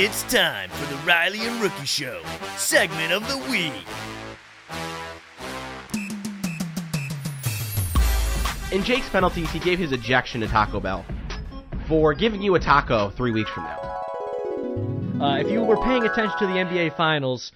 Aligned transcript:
It's 0.00 0.22
time 0.32 0.70
for 0.70 0.94
the 0.94 1.00
Riley 1.02 1.40
and 1.40 1.60
Rookie 1.60 1.84
Show, 1.84 2.22
segment 2.56 3.12
of 3.12 3.26
the 3.26 3.36
week. 3.50 3.72
In 8.70 8.84
Jake's 8.84 9.08
penalties, 9.08 9.50
he 9.50 9.58
gave 9.58 9.80
his 9.80 9.90
ejection 9.90 10.40
to 10.42 10.46
Taco 10.46 10.78
Bell 10.78 11.04
for 11.88 12.14
giving 12.14 12.40
you 12.40 12.54
a 12.54 12.60
taco 12.60 13.10
three 13.10 13.32
weeks 13.32 13.50
from 13.50 13.64
now. 13.64 15.20
Uh, 15.20 15.38
if 15.38 15.50
you 15.50 15.64
were 15.64 15.78
paying 15.78 16.04
attention 16.04 16.38
to 16.38 16.46
the 16.46 16.52
NBA 16.52 16.96
Finals, 16.96 17.50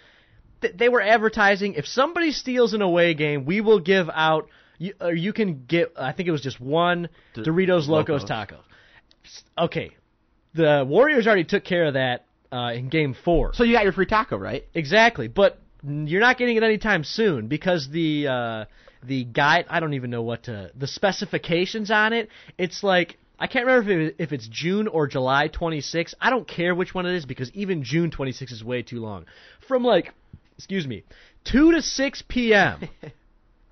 th- 0.63 0.75
they 0.77 0.89
were 0.89 1.01
advertising 1.01 1.75
if 1.75 1.87
somebody 1.87 2.33
steals 2.33 2.75
an 2.75 2.83
away 2.83 3.15
game, 3.15 3.45
we 3.45 3.61
will 3.61 3.79
give 3.79 4.11
out. 4.13 4.49
You, 4.79 4.95
or 5.01 5.15
you 5.15 5.33
can 5.33 5.65
get. 5.67 5.93
I 5.97 6.11
think 6.11 6.29
it 6.29 6.33
was 6.33 6.41
just 6.41 6.61
one 6.61 7.09
Doritos 7.37 7.87
Locos 7.87 8.23
Locos. 8.23 8.25
taco. 8.25 8.57
Okay, 9.57 9.93
the 10.55 10.85
Warriors 10.85 11.29
already 11.29 11.45
took 11.45 11.63
care 11.63 11.85
of 11.85 11.95
that 11.95 12.27
uh, 12.53 12.73
in 12.75 12.89
Game 12.89 13.15
Four. 13.25 13.55
So 13.55 13.65
you 13.65 13.73
got 13.73 13.85
your 13.85 13.93
free 13.93 14.07
taco, 14.07 14.37
right? 14.37 14.65
Exactly, 14.75 15.29
but 15.29 15.59
you're 15.83 16.21
not 16.21 16.39
getting 16.39 16.57
it 16.57 16.63
anytime 16.63 17.03
soon 17.05 17.49
because 17.49 17.89
the 17.89 18.29
uh, 18.29 18.65
the 19.03 19.25
guide 19.25 19.67
I 19.69 19.81
don't 19.81 19.95
even 19.95 20.11
know 20.11 20.23
what 20.23 20.45
to 20.45 20.71
the 20.77 20.87
specifications 20.87 21.91
on 21.91 22.13
it. 22.13 22.29
It's 22.59 22.83
like 22.83 23.19
I 23.39 23.47
can't 23.49 23.67
remember 23.67 23.91
if, 23.91 24.11
it, 24.11 24.17
if 24.19 24.33
it's 24.33 24.47
June 24.47 24.87
or 24.87 25.09
July 25.09 25.49
26. 25.49 26.15
I 26.21 26.31
don't 26.31 26.47
care 26.47 26.75
which 26.75 26.95
one 26.95 27.07
it 27.07 27.17
is 27.17 27.27
because 27.27 27.51
even 27.53 27.83
June 27.83 28.11
26 28.11 28.53
is 28.53 28.63
way 28.63 28.83
too 28.83 29.01
long. 29.01 29.25
From 29.67 29.83
like, 29.83 30.13
excuse 30.57 30.87
me, 30.87 31.03
2 31.45 31.73
to 31.73 31.83
6 31.83 32.23
p.m. 32.29 32.89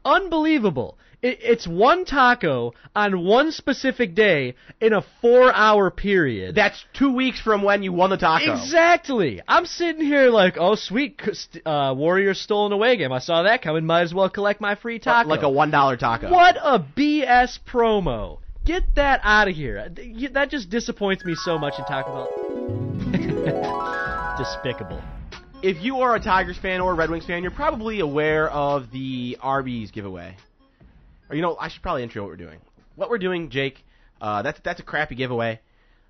Unbelievable. 0.04 0.96
It, 1.22 1.38
it's 1.42 1.68
one 1.68 2.06
taco 2.06 2.72
on 2.96 3.24
one 3.24 3.52
specific 3.52 4.14
day 4.14 4.54
in 4.80 4.94
a 4.94 5.04
four-hour 5.20 5.90
period. 5.90 6.54
That's 6.54 6.82
two 6.94 7.12
weeks 7.12 7.40
from 7.40 7.62
when 7.62 7.82
you 7.82 7.92
won 7.92 8.08
the 8.10 8.16
taco. 8.16 8.52
Exactly. 8.52 9.42
I'm 9.46 9.66
sitting 9.66 10.04
here 10.04 10.30
like, 10.30 10.56
oh 10.58 10.76
sweet, 10.76 11.20
uh, 11.66 11.94
Warriors 11.96 12.40
stolen 12.40 12.72
away 12.72 12.96
game. 12.96 13.12
I 13.12 13.18
saw 13.18 13.42
that 13.42 13.60
coming. 13.60 13.84
Might 13.84 14.02
as 14.02 14.14
well 14.14 14.30
collect 14.30 14.62
my 14.62 14.76
free 14.76 14.98
taco. 14.98 15.28
Like 15.28 15.42
a 15.42 15.50
one 15.50 15.70
dollar 15.70 15.96
taco. 15.98 16.30
What 16.30 16.56
a 16.56 16.78
BS 16.78 17.58
promo. 17.66 18.38
Get 18.64 18.94
that 18.94 19.20
out 19.22 19.48
of 19.48 19.54
here. 19.54 19.88
That 20.32 20.50
just 20.50 20.70
disappoints 20.70 21.24
me 21.24 21.34
so 21.34 21.58
much 21.58 21.74
in 21.78 21.84
Taco 21.86 22.28
Bell. 22.28 22.30
Despicable. 24.38 25.02
If 25.62 25.82
you 25.82 26.00
are 26.00 26.16
a 26.16 26.20
Tigers 26.20 26.56
fan 26.56 26.80
or 26.80 26.92
a 26.92 26.94
Red 26.94 27.10
Wings 27.10 27.26
fan, 27.26 27.42
you're 27.42 27.52
probably 27.52 28.00
aware 28.00 28.48
of 28.48 28.90
the 28.92 29.36
Arby's 29.42 29.90
giveaway. 29.90 30.34
Or 31.28 31.36
you 31.36 31.42
know, 31.42 31.54
I 31.54 31.68
should 31.68 31.82
probably 31.82 32.02
intro 32.02 32.22
what 32.22 32.30
we're 32.30 32.36
doing. 32.36 32.60
What 32.96 33.10
we're 33.10 33.18
doing, 33.18 33.50
Jake, 33.50 33.84
uh, 34.22 34.40
that's 34.40 34.58
that's 34.64 34.80
a 34.80 34.82
crappy 34.82 35.16
giveaway. 35.16 35.60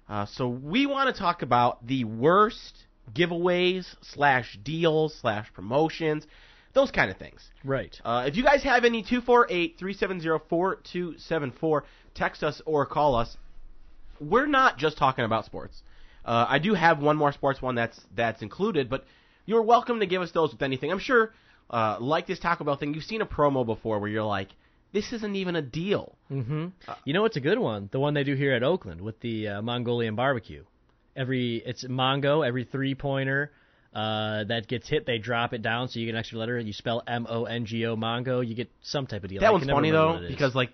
Uh, 0.09 0.27
so 0.27 0.48
we 0.48 0.87
want 0.87 1.12
to 1.12 1.21
talk 1.21 1.43
about 1.43 1.84
the 1.84 2.05
worst 2.05 2.84
giveaways 3.12 3.93
slash 4.03 4.56
deals 4.62 5.17
slash 5.21 5.53
promotions, 5.53 6.28
those 6.73 6.93
kind 6.93 7.11
of 7.11 7.17
things. 7.17 7.41
Right. 7.65 8.01
Uh, 8.05 8.27
if 8.28 8.37
you 8.37 8.45
guys 8.45 8.62
have 8.62 8.84
any 8.84 9.03
248-370-4274, 9.03 11.83
text 12.15 12.45
us 12.45 12.62
or 12.67 12.87
call 12.87 13.17
us. 13.17 13.37
We're 14.21 14.47
not 14.47 14.78
just 14.78 14.97
talking 14.97 15.25
about 15.25 15.45
sports. 15.45 15.83
Uh, 16.25 16.47
I 16.48 16.61
do 16.61 16.75
have 16.75 17.01
one 17.01 17.17
more 17.17 17.33
sports 17.33 17.61
one 17.61 17.75
that's 17.75 18.01
that's 18.15 18.43
included, 18.43 18.89
but 18.89 19.05
you're 19.51 19.62
welcome 19.62 19.98
to 19.98 20.06
give 20.06 20.23
us 20.23 20.31
those 20.31 20.53
with 20.53 20.62
anything. 20.62 20.93
I'm 20.93 21.01
sure, 21.01 21.34
uh, 21.69 21.97
like 21.98 22.29
this 22.29 22.39
Taco 22.39 22.62
Bell 22.62 22.77
thing, 22.77 22.95
you've 22.95 23.03
seen 23.03 23.20
a 23.20 23.27
promo 23.27 23.67
before 23.67 23.98
where 23.98 24.09
you're 24.09 24.23
like, 24.23 24.51
this 24.93 25.12
isn't 25.12 25.34
even 25.34 25.56
a 25.56 25.62
deal. 25.62 26.17
Mm-hmm. 26.31 26.67
You 27.05 27.12
know 27.12 27.23
what's 27.23 27.37
a 27.37 27.41
good 27.41 27.59
one? 27.59 27.89
The 27.91 27.98
one 27.98 28.15
they 28.15 28.23
do 28.23 28.37
here 28.37 28.55
at 28.55 28.62
Oakland 28.62 29.01
with 29.01 29.19
the 29.19 29.48
uh, 29.48 29.62
Mongolian 29.62 30.15
barbecue. 30.15 30.62
Every 31.17 31.56
it's 31.67 31.84
Mongo. 31.84 32.47
Every 32.47 32.62
three 32.62 32.95
pointer 32.95 33.51
uh, 33.93 34.45
that 34.45 34.69
gets 34.69 34.89
hit, 34.89 35.05
they 35.05 35.19
drop 35.19 35.53
it 35.53 35.62
down 35.62 35.89
so 35.89 35.98
you 35.98 36.06
get 36.06 36.12
an 36.12 36.19
extra 36.21 36.39
letter. 36.39 36.56
You 36.60 36.72
spell 36.72 37.03
M 37.09 37.27
O 37.28 37.44
N 37.44 37.66
G 37.66 37.84
O 37.87 37.97
Mongo. 37.97 38.47
You 38.47 38.55
get 38.55 38.71
some 38.83 39.09
type 39.09 39.25
of 39.25 39.31
deal. 39.31 39.41
That 39.41 39.47
can 39.47 39.55
one's 39.55 39.66
funny 39.66 39.91
though 39.91 40.12
what 40.15 40.22
it 40.22 40.27
is. 40.27 40.31
because 40.31 40.55
like 40.55 40.71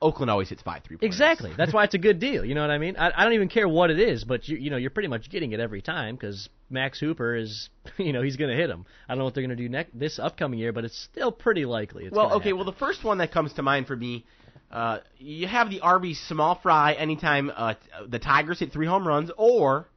Oakland 0.00 0.30
always 0.30 0.48
hits 0.48 0.62
five 0.62 0.84
three. 0.84 0.96
pointers. 0.96 1.06
Exactly. 1.06 1.52
That's 1.56 1.72
why 1.72 1.84
it's 1.84 1.94
a 1.94 1.98
good 1.98 2.20
deal. 2.20 2.44
You 2.44 2.54
know 2.54 2.60
what 2.60 2.70
I 2.70 2.78
mean? 2.78 2.96
I, 2.96 3.10
I 3.16 3.24
don't 3.24 3.32
even 3.32 3.48
care 3.48 3.68
what 3.68 3.90
it 3.90 3.98
is, 3.98 4.24
but 4.24 4.46
you 4.48 4.56
you 4.56 4.70
know 4.70 4.76
you're 4.76 4.90
pretty 4.90 5.08
much 5.08 5.28
getting 5.28 5.52
it 5.52 5.60
every 5.60 5.82
time 5.82 6.14
because 6.14 6.48
Max 6.70 7.00
Hooper 7.00 7.34
is 7.34 7.68
you 7.98 8.12
know 8.12 8.22
he's 8.22 8.36
going 8.36 8.50
to 8.50 8.56
hit 8.56 8.70
him. 8.70 8.86
I 9.08 9.12
don't 9.12 9.18
know 9.18 9.24
what 9.24 9.34
they're 9.34 9.42
going 9.44 9.56
to 9.56 9.62
do 9.62 9.68
next 9.68 9.98
this 9.98 10.18
upcoming 10.18 10.58
year, 10.58 10.72
but 10.72 10.84
it's 10.84 10.98
still 10.98 11.32
pretty 11.32 11.64
likely. 11.64 12.04
It's 12.04 12.14
well, 12.14 12.26
okay. 12.34 12.50
happen. 12.50 12.56
Well, 12.56 12.64
the 12.64 12.72
first 12.72 13.02
one 13.02 13.18
that 13.18 13.32
comes 13.32 13.52
to 13.54 13.62
mind 13.62 13.86
for 13.86 13.96
me, 13.96 14.24
uh, 14.70 14.98
you 15.18 15.48
have 15.48 15.70
the 15.70 15.80
Arby's 15.80 16.20
small 16.20 16.54
fry 16.54 16.92
anytime 16.92 17.50
uh, 17.54 17.74
the 18.06 18.18
Tigers 18.20 18.60
hit 18.60 18.72
three 18.72 18.86
home 18.86 19.06
runs 19.06 19.30
or 19.36 19.88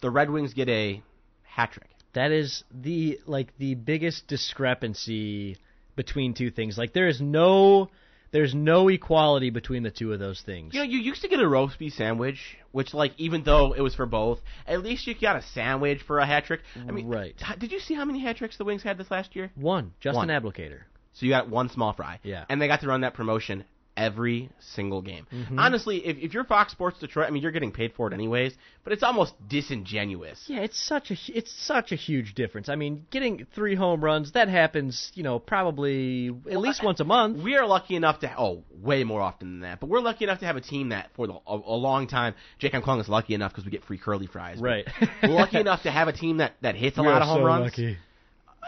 the 0.00 0.10
Red 0.10 0.30
Wings 0.30 0.54
get 0.54 0.68
a 0.68 1.02
hat 1.42 1.72
trick. 1.72 1.88
that 2.12 2.30
is 2.30 2.62
the 2.72 3.18
like 3.26 3.56
the 3.58 3.74
biggest 3.74 4.28
discrepancy 4.28 5.56
between 5.96 6.34
two 6.34 6.50
things. 6.50 6.76
Like 6.78 6.92
there 6.92 7.08
is 7.08 7.20
no 7.20 7.90
there's 8.34 8.52
no 8.52 8.88
equality 8.88 9.50
between 9.50 9.84
the 9.84 9.92
two 9.92 10.12
of 10.12 10.18
those 10.18 10.42
things. 10.44 10.74
You 10.74 10.80
know, 10.80 10.86
you 10.86 10.98
used 10.98 11.22
to 11.22 11.28
get 11.28 11.38
a 11.38 11.46
roast 11.46 11.78
beef 11.78 11.92
sandwich, 11.92 12.56
which, 12.72 12.92
like, 12.92 13.12
even 13.16 13.44
though 13.44 13.72
it 13.72 13.80
was 13.80 13.94
for 13.94 14.06
both, 14.06 14.40
at 14.66 14.82
least 14.82 15.06
you 15.06 15.14
got 15.14 15.36
a 15.36 15.42
sandwich 15.42 16.02
for 16.04 16.18
a 16.18 16.26
hat 16.26 16.44
trick. 16.44 16.60
I 16.76 16.90
mean, 16.90 17.06
Right. 17.06 17.40
Did 17.60 17.70
you 17.70 17.78
see 17.78 17.94
how 17.94 18.04
many 18.04 18.18
hat 18.18 18.38
tricks 18.38 18.56
the 18.56 18.64
Wings 18.64 18.82
had 18.82 18.98
this 18.98 19.08
last 19.08 19.36
year? 19.36 19.52
One, 19.54 19.92
Justin 20.00 20.26
One. 20.26 20.28
Abdelkader. 20.30 20.80
So 21.12 21.26
you 21.26 21.30
got 21.30 21.48
one 21.48 21.68
small 21.68 21.92
fry. 21.92 22.18
Yeah. 22.24 22.44
And 22.48 22.60
they 22.60 22.66
got 22.66 22.80
to 22.80 22.88
run 22.88 23.02
that 23.02 23.14
promotion 23.14 23.64
every 23.96 24.50
single 24.58 25.02
game. 25.02 25.26
Mm-hmm. 25.32 25.58
Honestly, 25.58 25.98
if, 26.06 26.16
if 26.18 26.34
you're 26.34 26.44
Fox 26.44 26.72
Sports 26.72 26.98
Detroit, 26.98 27.26
I 27.26 27.30
mean, 27.30 27.42
you're 27.42 27.52
getting 27.52 27.72
paid 27.72 27.92
for 27.94 28.08
it 28.08 28.14
anyways, 28.14 28.54
but 28.82 28.92
it's 28.92 29.02
almost 29.02 29.34
disingenuous. 29.48 30.44
Yeah, 30.46 30.60
it's 30.60 30.82
such 30.82 31.10
a 31.10 31.16
it's 31.28 31.52
such 31.52 31.92
a 31.92 31.96
huge 31.96 32.34
difference. 32.34 32.68
I 32.68 32.76
mean, 32.76 33.06
getting 33.10 33.46
three 33.54 33.74
home 33.74 34.02
runs 34.02 34.32
that 34.32 34.48
happens, 34.48 35.12
you 35.14 35.22
know, 35.22 35.38
probably 35.38 36.28
at 36.50 36.58
least 36.58 36.82
once 36.82 37.00
a 37.00 37.04
month. 37.04 37.42
We 37.42 37.56
are 37.56 37.66
lucky 37.66 37.96
enough 37.96 38.20
to 38.20 38.34
oh 38.38 38.64
way 38.70 39.04
more 39.04 39.20
often 39.20 39.52
than 39.52 39.60
that, 39.60 39.80
but 39.80 39.88
we're 39.88 40.00
lucky 40.00 40.24
enough 40.24 40.40
to 40.40 40.46
have 40.46 40.56
a 40.56 40.60
team 40.60 40.90
that 40.90 41.10
for 41.14 41.26
the, 41.26 41.34
a, 41.34 41.54
a 41.54 41.76
long 41.76 42.06
time. 42.06 42.34
Jake, 42.58 42.74
I'm 42.74 42.82
calling 42.82 43.00
us 43.00 43.08
lucky 43.08 43.34
enough 43.34 43.52
because 43.52 43.64
we 43.64 43.70
get 43.70 43.84
free 43.84 43.98
curly 43.98 44.26
fries. 44.26 44.58
Right. 44.60 44.86
we're 45.22 45.30
lucky 45.30 45.58
enough 45.58 45.82
to 45.82 45.90
have 45.90 46.08
a 46.08 46.12
team 46.12 46.38
that 46.38 46.52
that 46.62 46.74
hits 46.74 46.98
a 46.98 47.02
lot 47.02 47.22
of 47.22 47.28
home 47.28 47.42
runs. 47.42 47.64
Lucky 47.64 47.98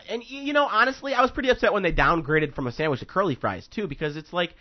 And 0.08 0.22
you 0.24 0.52
know, 0.52 0.66
honestly, 0.66 1.14
I 1.14 1.22
was 1.22 1.30
pretty 1.30 1.48
upset 1.48 1.72
when 1.72 1.82
they 1.82 1.92
downgraded 1.92 2.54
from 2.54 2.66
a 2.66 2.72
sandwich 2.72 3.00
to 3.00 3.06
curly 3.06 3.34
fries 3.34 3.66
too, 3.66 3.86
because 3.86 4.16
it's 4.16 4.32
like 4.32 4.54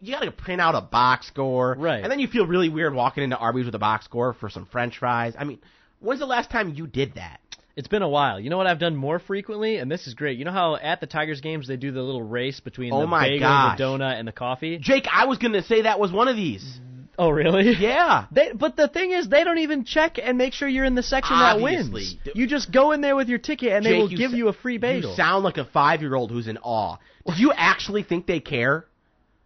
you 0.00 0.12
got 0.12 0.20
to 0.24 0.30
print 0.30 0.60
out 0.60 0.74
a 0.74 0.80
box 0.80 1.26
score, 1.28 1.74
Right. 1.78 2.02
And 2.02 2.10
then 2.10 2.18
you 2.18 2.28
feel 2.28 2.46
really 2.46 2.68
weird 2.68 2.94
walking 2.94 3.24
into 3.24 3.36
Arby's 3.36 3.66
with 3.66 3.74
a 3.74 3.78
box 3.78 4.04
score 4.04 4.32
for 4.34 4.48
some 4.50 4.66
French 4.66 4.98
fries. 4.98 5.34
I 5.38 5.44
mean, 5.44 5.58
when's 6.00 6.20
the 6.20 6.26
last 6.26 6.50
time 6.50 6.74
you 6.74 6.86
did 6.86 7.14
that? 7.14 7.40
It's 7.76 7.88
been 7.88 8.02
a 8.02 8.08
while. 8.08 8.38
You 8.38 8.50
know 8.50 8.56
what 8.56 8.68
I've 8.68 8.78
done 8.78 8.94
more 8.94 9.18
frequently, 9.18 9.78
and 9.78 9.90
this 9.90 10.06
is 10.06 10.14
great. 10.14 10.38
You 10.38 10.44
know 10.44 10.52
how 10.52 10.76
at 10.76 11.00
the 11.00 11.06
Tigers 11.08 11.40
games 11.40 11.66
they 11.66 11.76
do 11.76 11.90
the 11.90 12.02
little 12.02 12.22
race 12.22 12.60
between 12.60 12.92
Oh 12.92 13.00
the 13.00 13.06
bagel, 13.08 13.40
gosh. 13.40 13.78
the 13.78 13.84
donut, 13.84 14.18
and 14.18 14.28
the 14.28 14.32
coffee. 14.32 14.78
Jake, 14.80 15.06
I 15.12 15.24
was 15.26 15.38
gonna 15.38 15.62
say 15.62 15.82
that 15.82 15.98
was 15.98 16.12
one 16.12 16.28
of 16.28 16.36
these. 16.36 16.78
Oh, 17.18 17.30
really? 17.30 17.72
Yeah. 17.78 18.26
They, 18.30 18.52
but 18.52 18.76
the 18.76 18.86
thing 18.88 19.10
is, 19.12 19.28
they 19.28 19.42
don't 19.44 19.58
even 19.58 19.84
check 19.84 20.18
and 20.22 20.38
make 20.38 20.52
sure 20.52 20.68
you're 20.68 20.84
in 20.84 20.94
the 20.94 21.02
section 21.02 21.36
that 21.36 21.56
Obviously. 21.56 21.92
wins. 21.92 22.16
You 22.34 22.46
just 22.46 22.70
go 22.72 22.92
in 22.92 23.00
there 23.00 23.16
with 23.16 23.28
your 23.28 23.38
ticket, 23.38 23.72
and 23.72 23.84
they 23.84 23.94
will 23.94 24.10
you 24.10 24.18
give 24.18 24.30
sa- 24.32 24.36
you 24.36 24.48
a 24.48 24.52
free 24.52 24.78
bagel. 24.78 25.10
You 25.10 25.16
sound 25.16 25.42
like 25.44 25.56
a 25.58 25.64
five-year-old 25.64 26.30
who's 26.30 26.46
in 26.48 26.58
awe. 26.58 26.98
Do 27.26 27.32
you 27.36 27.52
actually 27.52 28.02
think 28.04 28.26
they 28.26 28.38
care? 28.40 28.84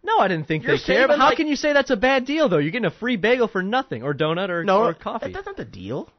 No, 0.03 0.19
I 0.19 0.27
didn't 0.27 0.47
think 0.47 0.63
You're 0.63 0.77
they 0.77 0.83
care. 0.83 1.07
But 1.07 1.19
how 1.19 1.25
like- 1.27 1.37
can 1.37 1.47
you 1.47 1.55
say 1.55 1.73
that's 1.73 1.89
a 1.89 1.97
bad 1.97 2.25
deal, 2.25 2.49
though? 2.49 2.57
You're 2.57 2.71
getting 2.71 2.85
a 2.85 2.91
free 2.91 3.17
bagel 3.17 3.47
for 3.47 3.61
nothing, 3.61 4.03
or 4.03 4.13
donut, 4.13 4.49
or, 4.49 4.63
No, 4.63 4.83
or 4.85 4.93
coffee. 4.93 5.27
That, 5.27 5.33
that's 5.33 5.45
not 5.45 5.57
the 5.57 5.65
deal. 5.65 6.09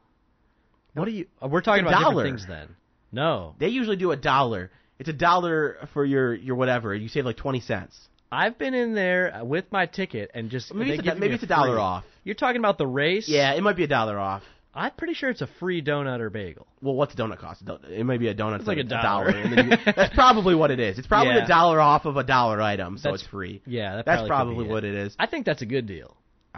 what 0.93 1.07
are 1.07 1.11
you? 1.11 1.25
uh, 1.43 1.47
We're 1.47 1.61
talking 1.61 1.85
about 1.85 1.99
dollar. 1.99 2.23
different 2.23 2.39
things 2.41 2.47
then. 2.47 2.75
No, 3.11 3.55
They 3.59 3.67
usually 3.69 3.97
do 3.97 4.11
a 4.11 4.15
dollar. 4.17 4.71
It's 4.99 5.09
a 5.09 5.13
dollar 5.13 5.87
for 5.93 6.05
your 6.05 6.33
your 6.33 6.55
whatever. 6.55 6.93
You 6.95 7.07
save 7.09 7.25
like 7.25 7.37
twenty 7.37 7.59
cents. 7.59 7.99
I've 8.31 8.57
been 8.57 8.73
in 8.73 8.93
there 8.93 9.41
with 9.43 9.65
my 9.71 9.85
ticket 9.87 10.31
and 10.33 10.49
just 10.49 10.73
Maybe 10.73 10.91
they 10.91 10.93
it's 10.97 10.99
a, 11.01 11.03
give 11.03 11.13
maybe 11.17 11.29
me 11.29 11.35
it's 11.35 11.43
a 11.43 11.47
dollar 11.47 11.73
free. 11.73 11.81
off. 11.81 12.05
You're 12.23 12.35
talking 12.35 12.59
about 12.59 12.77
the 12.77 12.87
race? 12.87 13.27
Yeah, 13.27 13.51
it 13.53 13.61
might 13.63 13.75
be 13.75 13.83
a 13.83 13.87
dollar 13.87 14.17
off. 14.19 14.43
I'm 14.73 14.91
pretty 14.91 15.13
sure 15.13 15.29
it's 15.29 15.41
a 15.41 15.49
free 15.59 15.81
donut 15.81 16.19
or 16.21 16.29
bagel. 16.29 16.65
Well, 16.81 16.95
what's 16.95 17.13
a 17.13 17.17
donut 17.17 17.39
cost? 17.39 17.61
It 17.89 18.05
may 18.05 18.17
be 18.17 18.29
a 18.29 18.35
donut. 18.35 18.59
It's 18.59 18.67
like 18.67 18.77
a 18.77 18.81
a 18.81 18.83
dollar. 18.85 19.27
and 19.27 19.51
then 19.57 19.71
you- 19.71 19.77
that's 19.95 20.13
probably 20.15 20.55
what 20.55 20.71
it 20.71 20.79
is. 20.79 20.97
It's 20.97 21.07
probably 21.07 21.33
Yeah. 21.35 21.43
a 21.45 21.47
dollar 21.47 21.81
off 21.81 22.05
of 22.05 22.15
a 22.17 22.23
dollar 22.23 22.61
item, 22.61 22.97
so 22.97 23.03
That's- 23.09 23.21
it's 23.21 23.29
free. 23.29 23.61
Yeah, 23.65 23.97
that 23.97 24.05
That's 24.05 24.27
probably, 24.27 24.65
what 24.67 24.83
it. 24.85 24.95
it 24.95 25.07
is. 25.07 25.15
I 25.19 25.25
think 25.27 25.45
that's 25.45 25.61
a 25.61 25.65
good 25.65 25.87
deal. 25.87 26.15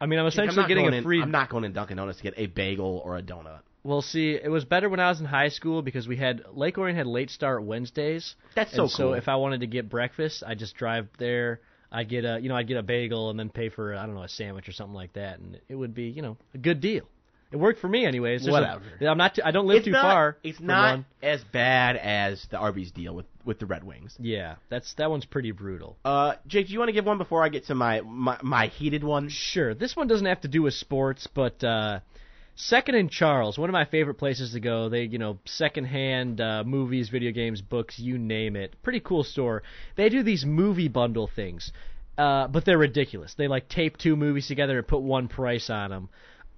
I 0.00 0.06
mean, 0.06 0.18
I'm 0.18 0.24
I'm 0.24 0.28
essentially 0.28 0.66
getting 0.66 0.84
going 0.84 0.94
a 0.94 0.98
in- 0.98 1.04
free. 1.04 1.22
I'm 1.22 1.30
not 1.30 1.50
going 1.50 1.64
in 1.64 1.72
Dunkin' 1.72 1.96
Donuts 1.98 2.18
to 2.18 2.22
get 2.24 2.34
a 2.36 2.46
bagel 2.46 3.00
or 3.04 3.16
a 3.16 3.22
donut. 3.22 3.60
Well, 3.82 4.02
see, 4.02 4.32
it 4.32 4.50
was 4.50 4.64
better 4.64 4.88
when 4.90 5.00
I 5.00 5.08
was 5.08 5.20
in 5.20 5.26
high 5.26 5.48
school 5.48 5.80
because 5.82 6.06
we 6.06 6.16
had 6.16 6.42
Lake 6.52 6.76
Orion 6.78 6.96
had 6.96 7.06
late 7.06 7.30
start 7.30 7.62
Wednesdays. 7.62 8.34
That's 8.54 8.74
so 8.74 8.82
and 8.82 8.90
So 8.90 9.04
cool. 9.04 9.14
if 9.14 9.26
I 9.28 9.36
wanted 9.36 9.60
to 9.60 9.66
get 9.66 9.88
breakfast, 9.88 10.42
I 10.46 10.54
just 10.54 10.74
drive 10.74 11.08
there. 11.18 11.60
I 11.92 12.04
get 12.04 12.24
a, 12.24 12.38
you 12.40 12.48
know, 12.50 12.56
I 12.56 12.62
get 12.62 12.76
a 12.76 12.82
bagel 12.82 13.30
and 13.30 13.38
then 13.38 13.48
pay 13.50 13.68
for 13.70 13.94
I 13.94 14.04
don't 14.04 14.14
know 14.14 14.22
a 14.22 14.28
sandwich 14.28 14.68
or 14.68 14.72
something 14.72 14.94
like 14.94 15.14
that, 15.14 15.38
and 15.38 15.58
it 15.68 15.74
would 15.74 15.94
be, 15.94 16.04
you 16.04 16.22
know, 16.22 16.36
a 16.54 16.58
good 16.58 16.80
deal. 16.80 17.08
It 17.52 17.56
worked 17.56 17.80
for 17.80 17.88
me, 17.88 18.06
anyways. 18.06 18.42
There's 18.42 18.48
a- 18.54 18.60
Whatever. 18.60 18.82
I'm 19.00 19.18
not. 19.18 19.34
Too, 19.34 19.42
I 19.44 19.50
don't 19.50 19.66
live 19.66 19.78
it's 19.78 19.86
too 19.86 19.90
not, 19.90 20.02
far. 20.02 20.36
It's 20.44 20.60
not 20.60 20.98
one. 20.98 21.06
as 21.22 21.42
bad 21.42 21.96
as 21.96 22.46
the 22.50 22.58
Arby's 22.58 22.92
deal 22.92 23.14
with 23.14 23.26
with 23.44 23.58
the 23.58 23.66
Red 23.66 23.82
Wings. 23.82 24.14
Yeah, 24.20 24.56
that's 24.68 24.94
that 24.94 25.10
one's 25.10 25.24
pretty 25.24 25.50
brutal. 25.50 25.96
Uh, 26.04 26.34
Jake, 26.46 26.68
do 26.68 26.72
you 26.72 26.78
want 26.78 26.90
to 26.90 26.92
give 26.92 27.06
one 27.06 27.18
before 27.18 27.44
I 27.44 27.48
get 27.48 27.66
to 27.66 27.74
my 27.74 28.02
my, 28.02 28.38
my 28.42 28.66
heated 28.68 29.02
one? 29.02 29.28
Sure. 29.28 29.74
This 29.74 29.96
one 29.96 30.06
doesn't 30.06 30.26
have 30.26 30.42
to 30.42 30.48
do 30.48 30.62
with 30.62 30.74
sports, 30.74 31.26
but 31.26 31.62
uh, 31.64 32.00
Second 32.54 32.94
and 32.94 33.10
Charles, 33.10 33.58
one 33.58 33.70
of 33.70 33.72
my 33.72 33.84
favorite 33.86 34.14
places 34.14 34.52
to 34.52 34.60
go. 34.60 34.88
They, 34.88 35.04
you 35.04 35.18
know, 35.18 35.38
secondhand 35.46 36.40
uh, 36.40 36.62
movies, 36.64 37.08
video 37.08 37.32
games, 37.32 37.62
books, 37.62 37.98
you 37.98 38.18
name 38.18 38.54
it. 38.54 38.74
Pretty 38.82 39.00
cool 39.00 39.24
store. 39.24 39.62
They 39.96 40.08
do 40.08 40.22
these 40.22 40.44
movie 40.44 40.88
bundle 40.88 41.26
things, 41.34 41.72
uh, 42.18 42.48
but 42.48 42.64
they're 42.64 42.78
ridiculous. 42.78 43.34
They 43.34 43.48
like 43.48 43.68
tape 43.68 43.96
two 43.96 44.14
movies 44.14 44.46
together 44.46 44.78
and 44.78 44.86
put 44.86 45.00
one 45.00 45.26
price 45.28 45.70
on 45.70 45.90
them. 45.90 46.08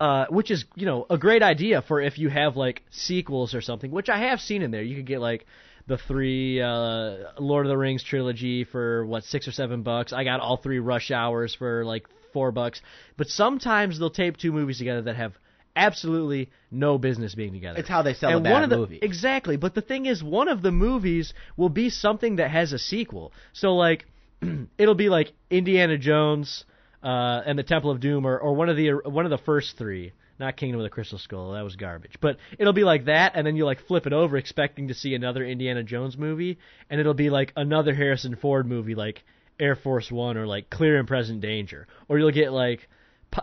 Uh, 0.02 0.26
which 0.30 0.50
is, 0.50 0.64
you 0.74 0.84
know, 0.84 1.06
a 1.10 1.16
great 1.16 1.44
idea 1.44 1.80
for 1.80 2.00
if 2.00 2.18
you 2.18 2.28
have 2.28 2.56
like 2.56 2.82
sequels 2.90 3.54
or 3.54 3.60
something, 3.60 3.92
which 3.92 4.08
I 4.08 4.18
have 4.30 4.40
seen 4.40 4.62
in 4.62 4.72
there. 4.72 4.82
You 4.82 4.96
could 4.96 5.06
get 5.06 5.20
like 5.20 5.46
the 5.86 5.96
three 5.96 6.60
uh, 6.60 7.18
Lord 7.38 7.66
of 7.66 7.70
the 7.70 7.76
Rings 7.76 8.02
trilogy 8.02 8.64
for 8.64 9.06
what 9.06 9.22
six 9.22 9.46
or 9.46 9.52
seven 9.52 9.84
bucks. 9.84 10.12
I 10.12 10.24
got 10.24 10.40
all 10.40 10.56
three 10.56 10.80
Rush 10.80 11.12
Hours 11.12 11.54
for 11.54 11.84
like 11.84 12.08
four 12.32 12.50
bucks. 12.50 12.80
But 13.16 13.28
sometimes 13.28 14.00
they'll 14.00 14.10
tape 14.10 14.38
two 14.38 14.50
movies 14.50 14.78
together 14.78 15.02
that 15.02 15.14
have 15.14 15.34
absolutely 15.76 16.50
no 16.68 16.98
business 16.98 17.36
being 17.36 17.52
together. 17.52 17.78
It's 17.78 17.88
how 17.88 18.02
they 18.02 18.14
sell 18.14 18.30
and 18.30 18.40
a 18.40 18.42
bad 18.42 18.52
one 18.54 18.64
of 18.64 18.70
the, 18.70 18.78
movie. 18.78 18.98
Exactly. 19.00 19.56
But 19.56 19.76
the 19.76 19.82
thing 19.82 20.06
is, 20.06 20.20
one 20.20 20.48
of 20.48 20.62
the 20.62 20.72
movies 20.72 21.32
will 21.56 21.68
be 21.68 21.90
something 21.90 22.36
that 22.36 22.50
has 22.50 22.72
a 22.72 22.78
sequel. 22.80 23.32
So 23.52 23.76
like, 23.76 24.06
it'll 24.78 24.96
be 24.96 25.10
like 25.10 25.32
Indiana 25.48 25.96
Jones 25.96 26.64
uh, 27.02 27.42
and 27.44 27.58
the 27.58 27.62
Temple 27.62 27.90
of 27.90 28.00
Doom, 28.00 28.26
or, 28.26 28.38
or 28.38 28.54
one 28.54 28.68
of 28.68 28.76
the 28.76 28.90
one 28.90 29.24
of 29.24 29.30
the 29.30 29.38
first 29.38 29.76
three. 29.76 30.12
Not 30.40 30.56
Kingdom 30.56 30.80
of 30.80 30.84
the 30.84 30.90
Crystal 30.90 31.18
Skull, 31.18 31.52
that 31.52 31.62
was 31.62 31.76
garbage. 31.76 32.16
But 32.20 32.38
it'll 32.58 32.72
be 32.72 32.82
like 32.82 33.04
that, 33.04 33.32
and 33.36 33.46
then 33.46 33.54
you 33.54 33.64
like 33.64 33.86
flip 33.86 34.06
it 34.06 34.12
over, 34.12 34.36
expecting 34.36 34.88
to 34.88 34.94
see 34.94 35.14
another 35.14 35.44
Indiana 35.44 35.84
Jones 35.84 36.16
movie, 36.16 36.58
and 36.90 36.98
it'll 36.98 37.14
be 37.14 37.30
like 37.30 37.52
another 37.54 37.94
Harrison 37.94 38.34
Ford 38.34 38.66
movie, 38.66 38.96
like 38.96 39.22
Air 39.60 39.76
Force 39.76 40.10
One 40.10 40.36
or 40.36 40.46
like 40.46 40.70
Clear 40.70 40.98
and 40.98 41.06
Present 41.06 41.40
Danger, 41.40 41.86
or 42.08 42.18
you'll 42.18 42.32
get 42.32 42.52
like 42.52 42.88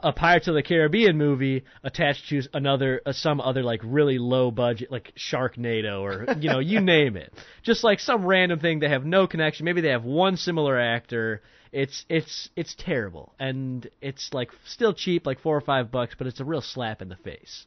a 0.03 0.13
Pirates 0.13 0.47
of 0.47 0.55
the 0.55 0.63
Caribbean 0.63 1.17
movie 1.17 1.63
attached 1.83 2.29
to 2.29 2.41
another 2.53 3.01
uh, 3.05 3.13
some 3.13 3.41
other 3.41 3.63
like 3.63 3.81
really 3.83 4.17
low 4.17 4.51
budget 4.51 4.91
like 4.91 5.13
Sharknado 5.15 6.01
or 6.01 6.33
you 6.39 6.49
know 6.49 6.59
you 6.59 6.79
name 6.81 7.17
it. 7.17 7.33
Just 7.63 7.83
like 7.83 7.99
some 7.99 8.25
random 8.25 8.59
thing. 8.59 8.79
They 8.79 8.89
have 8.89 9.05
no 9.05 9.27
connection. 9.27 9.65
Maybe 9.65 9.81
they 9.81 9.89
have 9.89 10.03
one 10.03 10.37
similar 10.37 10.79
actor. 10.79 11.41
It's 11.71 12.05
it's 12.09 12.49
it's 12.55 12.75
terrible. 12.75 13.33
And 13.39 13.89
it's 14.01 14.33
like 14.33 14.51
still 14.65 14.93
cheap 14.93 15.25
like 15.25 15.39
4 15.39 15.57
or 15.57 15.61
5 15.61 15.91
bucks 15.91 16.15
but 16.17 16.27
it's 16.27 16.39
a 16.39 16.45
real 16.45 16.61
slap 16.61 17.01
in 17.01 17.09
the 17.09 17.15
face. 17.15 17.65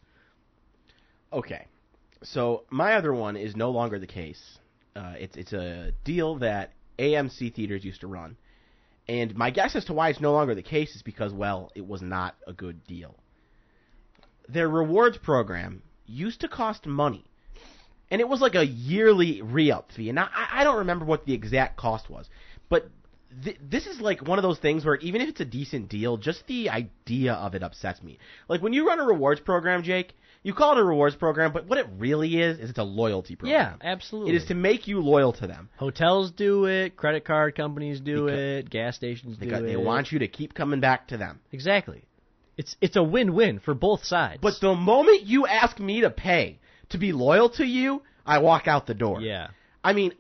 Okay, 1.33 1.67
so 2.23 2.65
my 2.71 2.95
other 2.95 3.13
one 3.13 3.37
is 3.37 3.57
no 3.57 3.71
longer 3.71 3.99
the 3.99 4.07
case. 4.07 4.59
Uh, 4.95 5.15
it's 5.19 5.37
it's 5.37 5.53
a 5.53 5.93
deal 6.05 6.39
that 6.39 6.73
AMC 6.99 7.55
theaters 7.55 7.85
used 7.85 8.03
to 8.03 8.07
run, 8.07 8.37
and 9.09 9.35
my 9.37 9.51
guess 9.51 9.75
as 9.75 9.85
to 9.87 9.93
why 9.93 10.09
it's 10.09 10.21
no 10.21 10.33
longer 10.33 10.55
the 10.55 10.63
case 10.63 10.95
is 10.95 11.03
because 11.03 11.33
well, 11.33 11.71
it 11.75 11.87
was 11.87 12.03
not 12.03 12.35
a 12.47 12.53
good 12.53 12.85
deal. 12.87 13.17
Their 14.49 14.69
rewards 14.69 15.19
program 15.19 15.83
used 16.07 16.41
to 16.41 16.49
cost 16.49 16.87
money, 16.87 17.25
and 18.11 18.21
it 18.21 18.29
was 18.29 18.41
like 18.41 18.55
a 18.55 18.67
yearly 18.67 19.43
re-up 19.43 19.93
fee. 19.93 20.09
And 20.09 20.19
I, 20.19 20.29
I 20.53 20.65
don't 20.65 20.79
remember 20.79 21.05
what 21.05 21.27
the 21.27 21.35
exact 21.35 21.77
cost 21.77 22.11
was, 22.11 22.29
but 22.69 22.89
th- 23.45 23.59
this 23.63 23.87
is 23.87 24.01
like 24.01 24.27
one 24.27 24.39
of 24.39 24.43
those 24.43 24.59
things 24.59 24.85
where 24.85 24.97
even 24.97 25.21
if 25.21 25.29
it's 25.29 25.41
a 25.41 25.45
decent 25.45 25.89
deal, 25.89 26.17
just 26.17 26.47
the 26.47 26.71
idea 26.71 27.33
of 27.35 27.55
it 27.55 27.63
upsets 27.63 28.03
me. 28.03 28.19
Like 28.49 28.63
when 28.63 28.73
you 28.73 28.87
run 28.87 29.01
a 29.01 29.05
rewards 29.05 29.41
program, 29.41 29.83
Jake, 29.83 30.15
you 30.43 30.55
call 30.55 30.73
it 30.77 30.81
a 30.81 30.85
rewards 30.85 31.15
program, 31.17 31.53
but 31.53 31.67
what 31.67 31.79
it 31.79 31.87
really 31.99 32.41
is 32.41 32.59
is 32.59 32.71
it's 32.71 32.79
a 32.79 32.83
loyalty 32.83 33.37
program. 33.37 33.79
yeah 33.81 33.89
absolutely 33.93 34.33
It 34.33 34.37
is 34.37 34.45
to 34.47 34.55
make 34.55 34.89
you 34.89 35.01
loyal 35.01 35.33
to 35.35 35.47
them. 35.47 35.69
hotels 35.77 36.33
do 36.33 36.67
it 36.67 36.97
credit 36.97 37.25
card 37.25 37.55
companies 37.55 38.01
do 38.01 38.25
Because- 38.27 38.41
it 38.41 38.71
gas 38.71 38.97
stations 38.97 39.37
do 39.39 39.49
it 39.55 39.61
they 39.63 39.77
want 39.77 40.11
you 40.11 40.19
to 40.21 40.29
keep 40.29 40.53
coming 40.55 40.81
back 40.81 41.09
to 41.09 41.17
them. 41.17 41.39
exactly 41.53 42.03
it's 42.57 42.75
it's 42.81 42.97
a 42.97 43.03
win-win 43.03 43.61
for 43.61 43.73
both 43.73 44.05
sides 44.05 44.41
But 44.43 44.55
the 44.61 44.75
moment 44.75 45.23
you 45.23 45.47
ask 45.47 45.79
me 45.79 46.01
to 46.01 46.11
pay 46.11 46.59
to 46.91 46.99
be 46.99 47.13
loyal 47.13 47.49
to 47.51 47.65
you, 47.65 48.03
I 48.27 48.39
walk 48.39 48.67
out 48.69 48.87
the 48.87 48.95
door. 48.95 49.21
yeah 49.21 49.49
I 49.85 49.93
mean, 49.95 50.13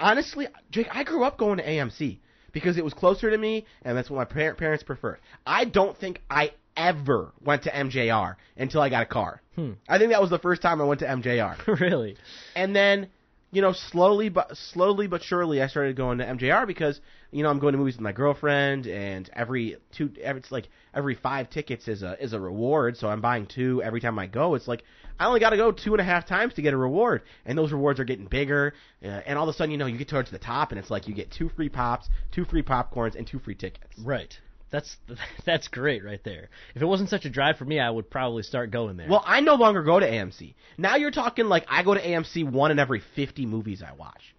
honestly, 0.00 0.46
Jake, 0.70 0.88
I 0.90 1.04
grew 1.04 1.24
up 1.24 1.38
going 1.38 1.58
to 1.58 1.64
AMC 1.66 2.18
because 2.60 2.76
it 2.76 2.84
was 2.84 2.94
closer 2.94 3.30
to 3.30 3.38
me, 3.38 3.64
and 3.82 3.96
that's 3.96 4.10
what 4.10 4.16
my 4.16 4.24
par- 4.24 4.54
parents 4.54 4.82
preferred. 4.82 5.18
I 5.46 5.64
don't 5.64 5.96
think 5.96 6.22
I 6.30 6.52
ever 6.76 7.32
went 7.44 7.62
to 7.64 7.70
MJR 7.70 8.36
until 8.56 8.80
I 8.80 8.88
got 8.88 9.02
a 9.02 9.06
car. 9.06 9.42
Hmm. 9.56 9.72
I 9.88 9.98
think 9.98 10.10
that 10.12 10.20
was 10.20 10.30
the 10.30 10.38
first 10.38 10.62
time 10.62 10.80
I 10.80 10.84
went 10.84 11.00
to 11.00 11.06
MJR, 11.06 11.80
really 11.80 12.16
and 12.54 12.74
then 12.74 13.08
you 13.50 13.62
know, 13.62 13.72
slowly 13.72 14.28
but 14.28 14.56
slowly 14.56 15.06
but 15.06 15.22
surely, 15.22 15.62
I 15.62 15.68
started 15.68 15.96
going 15.96 16.18
to 16.18 16.24
MJR 16.24 16.66
because 16.66 17.00
you 17.30 17.42
know 17.42 17.48
I'm 17.48 17.58
going 17.58 17.72
to 17.72 17.78
movies 17.78 17.94
with 17.94 18.02
my 18.02 18.12
girlfriend, 18.12 18.86
and 18.86 19.28
every 19.32 19.76
two, 19.96 20.10
every, 20.22 20.40
it's 20.40 20.52
like 20.52 20.68
every 20.94 21.14
five 21.14 21.48
tickets 21.48 21.88
is 21.88 22.02
a 22.02 22.22
is 22.22 22.34
a 22.34 22.40
reward. 22.40 22.96
So 22.96 23.08
I'm 23.08 23.20
buying 23.20 23.46
two 23.46 23.82
every 23.82 24.00
time 24.00 24.18
I 24.18 24.26
go. 24.26 24.54
It's 24.54 24.68
like 24.68 24.84
I 25.18 25.26
only 25.26 25.40
got 25.40 25.50
to 25.50 25.56
go 25.56 25.72
two 25.72 25.94
and 25.94 26.00
a 26.00 26.04
half 26.04 26.26
times 26.26 26.54
to 26.54 26.62
get 26.62 26.74
a 26.74 26.76
reward, 26.76 27.22
and 27.46 27.56
those 27.56 27.72
rewards 27.72 27.98
are 28.00 28.04
getting 28.04 28.26
bigger. 28.26 28.74
Uh, 29.02 29.08
and 29.08 29.38
all 29.38 29.48
of 29.48 29.54
a 29.54 29.56
sudden, 29.56 29.70
you 29.70 29.78
know, 29.78 29.86
you 29.86 29.96
get 29.96 30.08
towards 30.08 30.30
the 30.30 30.38
top, 30.38 30.70
and 30.70 30.78
it's 30.78 30.90
like 30.90 31.08
you 31.08 31.14
get 31.14 31.30
two 31.30 31.48
free 31.48 31.70
pops, 31.70 32.08
two 32.32 32.44
free 32.44 32.62
popcorns, 32.62 33.14
and 33.14 33.26
two 33.26 33.38
free 33.38 33.54
tickets. 33.54 33.86
Right. 33.98 34.38
That's 34.70 34.96
that's 35.44 35.68
great 35.68 36.04
right 36.04 36.22
there. 36.24 36.50
If 36.74 36.82
it 36.82 36.86
wasn't 36.86 37.10
such 37.10 37.24
a 37.24 37.30
drive 37.30 37.56
for 37.56 37.64
me, 37.64 37.80
I 37.80 37.90
would 37.90 38.10
probably 38.10 38.42
start 38.42 38.70
going 38.70 38.96
there. 38.96 39.08
Well, 39.08 39.22
I 39.24 39.40
no 39.40 39.54
longer 39.54 39.82
go 39.82 39.98
to 39.98 40.06
AMC. 40.06 40.54
Now 40.76 40.96
you're 40.96 41.10
talking 41.10 41.46
like 41.46 41.66
I 41.68 41.82
go 41.82 41.94
to 41.94 42.02
AMC 42.02 42.50
one 42.50 42.70
in 42.70 42.78
every 42.78 43.02
50 43.16 43.46
movies 43.46 43.82
I 43.82 43.92
watch. 43.92 44.34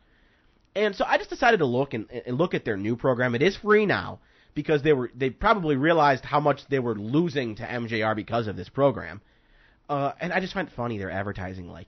And 0.75 0.95
so 0.95 1.03
I 1.05 1.17
just 1.17 1.29
decided 1.29 1.57
to 1.57 1.65
look 1.65 1.93
and, 1.93 2.09
and 2.11 2.37
look 2.37 2.53
at 2.53 2.63
their 2.63 2.77
new 2.77 2.95
program. 2.95 3.35
It 3.35 3.41
is 3.41 3.57
free 3.57 3.85
now 3.85 4.19
because 4.53 4.83
they 4.83 4.93
were 4.93 5.11
they 5.15 5.29
probably 5.29 5.75
realized 5.75 6.23
how 6.23 6.39
much 6.39 6.61
they 6.69 6.79
were 6.79 6.95
losing 6.95 7.55
to 7.55 7.63
MJR 7.63 8.15
because 8.15 8.47
of 8.47 8.55
this 8.55 8.69
program. 8.69 9.21
Uh, 9.89 10.11
and 10.19 10.31
I 10.31 10.39
just 10.39 10.53
find 10.53 10.67
it 10.67 10.73
funny 10.75 10.99
they're 10.99 11.09
advertising 11.09 11.67
like 11.67 11.87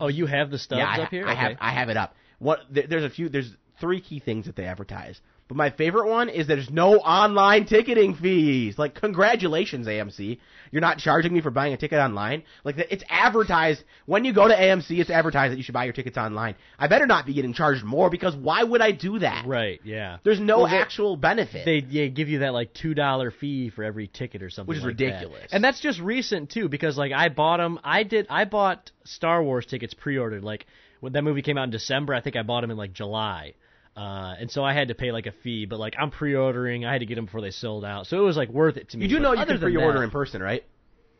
oh, 0.00 0.08
you 0.08 0.26
have 0.26 0.50
the 0.50 0.58
stubs 0.58 0.78
yeah, 0.78 0.88
I, 0.88 1.04
up 1.04 1.10
here. 1.10 1.26
I 1.26 1.32
okay. 1.32 1.40
have 1.40 1.56
I 1.60 1.70
have 1.72 1.88
it 1.88 1.96
up. 1.96 2.14
What 2.38 2.60
there, 2.70 2.86
there's 2.88 3.04
a 3.04 3.10
few 3.10 3.28
there's 3.28 3.52
three 3.80 4.00
key 4.00 4.20
things 4.20 4.46
that 4.46 4.56
they 4.56 4.64
advertise. 4.64 5.20
But 5.46 5.58
my 5.58 5.68
favorite 5.70 6.08
one 6.08 6.30
is 6.30 6.46
there's 6.46 6.70
no 6.70 6.94
online 6.94 7.66
ticketing 7.66 8.14
fees. 8.14 8.78
Like 8.78 8.94
congratulations 8.94 9.86
AMC, 9.86 10.38
you're 10.70 10.80
not 10.80 10.96
charging 10.98 11.34
me 11.34 11.42
for 11.42 11.50
buying 11.50 11.74
a 11.74 11.76
ticket 11.76 11.98
online. 11.98 12.44
Like 12.64 12.78
it's 12.78 13.04
advertised 13.10 13.84
when 14.06 14.24
you 14.24 14.32
go 14.32 14.48
to 14.48 14.54
AMC, 14.54 14.98
it's 15.00 15.10
advertised 15.10 15.52
that 15.52 15.58
you 15.58 15.62
should 15.62 15.74
buy 15.74 15.84
your 15.84 15.92
tickets 15.92 16.16
online. 16.16 16.54
I 16.78 16.88
better 16.88 17.06
not 17.06 17.26
be 17.26 17.34
getting 17.34 17.52
charged 17.52 17.84
more 17.84 18.08
because 18.08 18.34
why 18.34 18.62
would 18.62 18.80
I 18.80 18.92
do 18.92 19.18
that? 19.18 19.46
Right. 19.46 19.80
Yeah. 19.84 20.16
There's 20.24 20.40
no 20.40 20.60
Well, 20.60 20.68
they- 20.70 20.78
actual 20.78 21.16
benefit. 21.16 21.66
They 21.66 21.84
yeah, 21.90 22.06
give 22.06 22.30
you 22.30 22.38
that 22.38 22.54
like 22.54 22.72
two 22.72 22.94
dollar 22.94 23.30
fee 23.30 23.68
for 23.68 23.84
every 23.84 24.06
ticket 24.08 24.42
or 24.42 24.48
something, 24.48 24.68
Which 24.70 24.78
is 24.78 24.84
like 24.84 24.96
that. 24.96 25.04
ridiculous. 25.04 25.52
And 25.52 25.62
that's 25.62 25.80
just 25.80 26.00
recent 26.00 26.50
too, 26.50 26.70
because 26.70 26.96
like 26.96 27.12
I 27.12 27.28
bought 27.28 27.58
them. 27.58 27.78
I 27.84 28.02
did. 28.04 28.26
I 28.30 28.46
bought 28.46 28.90
Star 29.04 29.42
Wars 29.42 29.66
tickets 29.66 29.92
pre-ordered. 29.92 30.42
Like 30.42 30.64
when 31.00 31.12
that 31.12 31.22
movie 31.22 31.42
came 31.42 31.58
out 31.58 31.64
in 31.64 31.70
December, 31.70 32.14
I 32.14 32.22
think 32.22 32.34
I 32.34 32.42
bought 32.42 32.62
them 32.62 32.70
in 32.70 32.78
like 32.78 32.94
July. 32.94 33.52
Uh, 33.96 34.34
and 34.40 34.50
so 34.50 34.64
I 34.64 34.72
had 34.74 34.88
to 34.88 34.94
pay 34.94 35.12
like 35.12 35.26
a 35.26 35.32
fee, 35.42 35.66
but 35.66 35.78
like 35.78 35.94
I'm 35.98 36.10
pre-ordering, 36.10 36.84
I 36.84 36.92
had 36.92 36.98
to 37.00 37.06
get 37.06 37.14
them 37.14 37.26
before 37.26 37.40
they 37.42 37.52
sold 37.52 37.84
out, 37.84 38.06
so 38.08 38.18
it 38.18 38.24
was 38.24 38.36
like 38.36 38.48
worth 38.48 38.76
it 38.76 38.88
to 38.90 38.96
me. 38.98 39.04
you 39.04 39.08
do 39.08 39.16
But 39.16 39.22
know 39.22 39.32
you 39.40 39.46
can 39.46 39.58
pre-order 39.60 39.98
that- 40.00 40.04
in 40.04 40.10
person, 40.10 40.42
right? 40.42 40.64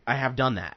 I 0.07 0.17
have 0.17 0.35
done 0.37 0.57
that. 0.57 0.77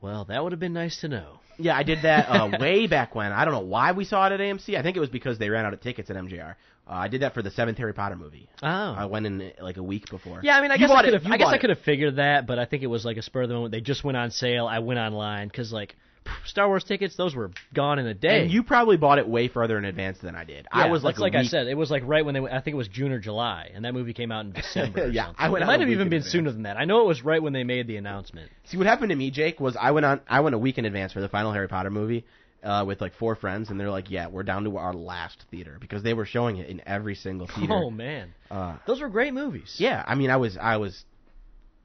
Well, 0.00 0.24
that 0.26 0.42
would 0.42 0.52
have 0.52 0.60
been 0.60 0.72
nice 0.72 1.00
to 1.02 1.08
know. 1.08 1.40
Yeah, 1.58 1.76
I 1.76 1.82
did 1.82 2.02
that 2.02 2.26
uh, 2.28 2.48
way 2.60 2.86
back 2.86 3.14
when. 3.14 3.32
I 3.32 3.44
don't 3.44 3.52
know 3.52 3.60
why 3.60 3.92
we 3.92 4.04
saw 4.06 4.26
it 4.26 4.32
at 4.32 4.40
AMC. 4.40 4.78
I 4.78 4.82
think 4.82 4.96
it 4.96 5.00
was 5.00 5.10
because 5.10 5.38
they 5.38 5.50
ran 5.50 5.66
out 5.66 5.74
of 5.74 5.80
tickets 5.82 6.08
at 6.08 6.16
MJR. 6.16 6.52
Uh, 6.88 6.92
I 6.92 7.08
did 7.08 7.20
that 7.20 7.34
for 7.34 7.42
the 7.42 7.50
seventh 7.50 7.76
Harry 7.76 7.92
Potter 7.92 8.16
movie. 8.16 8.48
Oh. 8.62 8.66
I 8.68 9.04
went 9.04 9.26
in 9.26 9.52
like 9.60 9.76
a 9.76 9.82
week 9.82 10.08
before. 10.10 10.40
Yeah, 10.42 10.56
I 10.56 10.62
mean, 10.62 10.70
I 10.70 10.74
You 10.76 10.80
guess 10.88 10.90
I 10.90 11.02
could 11.04 11.12
have. 11.12 11.26
I 11.26 11.36
guess 11.36 11.48
I 11.48 11.58
could 11.58 11.68
have 11.70 11.80
figured 11.80 12.16
that, 12.16 12.46
but 12.46 12.58
I 12.58 12.64
think 12.64 12.82
it 12.82 12.86
was 12.86 13.04
like 13.04 13.18
a 13.18 13.22
spur 13.22 13.42
of 13.42 13.48
the 13.50 13.54
moment. 13.54 13.72
They 13.72 13.82
just 13.82 14.02
went 14.02 14.16
on 14.16 14.30
sale. 14.30 14.66
I 14.66 14.78
went 14.78 14.98
online 14.98 15.48
because 15.48 15.70
like 15.70 15.96
Star 16.44 16.68
Wars 16.68 16.84
tickets, 16.84 17.16
those 17.16 17.34
were 17.34 17.50
gone 17.74 17.98
in 17.98 18.06
a 18.06 18.14
day. 18.14 18.42
And 18.42 18.50
you 18.50 18.62
probably 18.62 18.96
bought 18.96 19.18
it 19.18 19.28
way 19.28 19.48
further 19.48 19.76
in 19.78 19.84
advance 19.84 20.18
than 20.18 20.34
I 20.34 20.44
did. 20.44 20.66
I 20.72 20.84
Yeah, 20.86 20.90
was 20.92 21.02
like, 21.04 21.18
like 21.18 21.34
I 21.34 21.44
said, 21.44 21.66
it 21.66 21.76
was 21.76 21.90
like 21.90 22.02
right 22.06 22.24
when 22.24 22.34
they. 22.34 22.40
I 22.40 22.60
think 22.60 22.74
it 22.74 22.78
was 22.78 22.88
June 22.88 23.12
or 23.12 23.18
July, 23.18 23.70
and 23.74 23.84
that 23.84 23.94
movie 23.94 24.12
came 24.12 24.32
out 24.32 24.44
in 24.46 24.52
December. 24.52 25.04
or 25.04 25.08
Yeah, 25.10 25.26
something. 25.26 25.44
I 25.44 25.48
went 25.50 25.62
It 25.62 25.66
might 25.66 25.80
have 25.80 25.88
even 25.88 26.08
been 26.08 26.22
sooner 26.22 26.50
than 26.52 26.62
that. 26.64 26.76
I 26.76 26.84
know 26.84 27.00
it 27.02 27.06
was 27.06 27.24
right 27.24 27.42
when 27.42 27.52
they 27.52 27.64
made 27.64 27.86
the 27.86 27.96
announcement. 27.96 28.50
See 28.64 28.76
what 28.76 28.86
happened 28.86 29.10
to 29.10 29.16
me, 29.16 29.30
Jake, 29.30 29.60
was 29.60 29.76
I 29.80 29.90
went 29.92 30.06
on. 30.06 30.20
I 30.28 30.40
went 30.40 30.54
a 30.54 30.58
week 30.58 30.78
in 30.78 30.84
advance 30.84 31.12
for 31.12 31.20
the 31.20 31.28
final 31.28 31.52
Harry 31.52 31.68
Potter 31.68 31.90
movie 31.90 32.24
uh, 32.62 32.84
with 32.86 33.00
like 33.00 33.14
four 33.14 33.34
friends, 33.36 33.70
and 33.70 33.78
they're 33.80 33.90
like, 33.90 34.10
"Yeah, 34.10 34.28
we're 34.28 34.42
down 34.42 34.64
to 34.64 34.76
our 34.76 34.92
last 34.92 35.44
theater 35.50 35.78
because 35.80 36.02
they 36.02 36.14
were 36.14 36.26
showing 36.26 36.58
it 36.58 36.68
in 36.68 36.82
every 36.86 37.14
single 37.14 37.46
theater." 37.46 37.72
Oh 37.74 37.90
man, 37.90 38.34
Uh, 38.50 38.76
those 38.86 39.00
were 39.00 39.08
great 39.08 39.32
movies. 39.34 39.76
Yeah, 39.78 40.04
I 40.06 40.14
mean, 40.14 40.30
I 40.30 40.36
was, 40.36 40.56
I 40.56 40.76
was, 40.76 41.04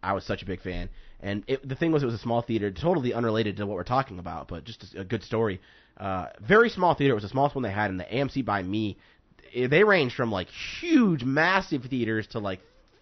I 0.06 0.14
was 0.14 0.24
such 0.24 0.42
a 0.44 0.46
big 0.46 0.62
fan, 0.62 0.90
and 1.22 1.44
it, 1.48 1.68
the 1.68 1.76
thing 1.76 1.92
was, 1.92 2.04
it 2.04 2.06
was 2.06 2.16
a 2.16 2.20
small 2.20 2.42
theater, 2.42 2.72
totally 2.72 3.14
unrelated 3.14 3.58
to 3.58 3.66
what 3.66 3.76
we're 3.76 3.84
talking 3.84 4.20
about, 4.20 4.48
but 4.48 4.64
just 4.64 4.94
a, 4.96 5.02
a 5.02 5.04
good 5.04 5.24
story. 5.24 5.60
Uh, 5.98 6.28
very 6.42 6.70
small 6.70 6.94
theater. 6.94 7.14
It 7.14 7.16
was 7.16 7.24
the 7.24 7.30
smallest 7.30 7.56
one 7.56 7.64
they 7.64 7.72
had, 7.72 7.90
and 7.90 8.00
the 8.00 8.06
AMC 8.06 8.46
by 8.46 8.62
me, 8.62 8.98
eh, 9.54 9.68
they 9.68 9.84
range 9.84 10.14
from 10.14 10.32
like 10.32 10.48
huge, 10.82 11.24
massive 11.24 11.84
theaters 11.86 12.28
to 12.28 12.40
like. 12.40 12.60